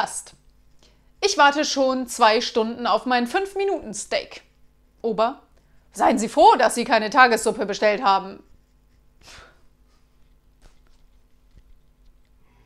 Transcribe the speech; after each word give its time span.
Gast. 0.00 0.34
Ich 1.20 1.38
warte 1.38 1.64
schon 1.64 2.06
zwei 2.06 2.40
Stunden 2.40 2.86
auf 2.86 3.04
mein 3.04 3.26
5-Minuten-Steak. 3.26 4.42
Ober, 5.02 5.42
seien 5.92 6.20
Sie 6.20 6.28
froh, 6.28 6.54
dass 6.56 6.76
Sie 6.76 6.84
keine 6.84 7.10
Tagessuppe 7.10 7.66
bestellt 7.66 8.04
haben. 8.04 8.40